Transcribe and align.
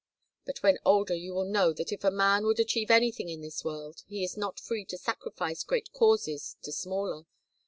But 0.45 0.63
when 0.63 0.79
older 0.83 1.13
you 1.13 1.35
will 1.35 1.45
know 1.45 1.73
that 1.73 1.91
if 1.91 2.03
a 2.03 2.09
man 2.09 2.43
would 2.47 2.59
achieve 2.59 2.89
anything 2.89 3.29
in 3.29 3.41
this 3.41 3.63
world, 3.63 4.01
he 4.07 4.23
is 4.23 4.35
not 4.35 4.59
free 4.59 4.83
to 4.85 4.97
sacrifice 4.97 5.61
great 5.63 5.93
causes 5.93 6.57
to 6.63 6.71
smaller. 6.71 7.27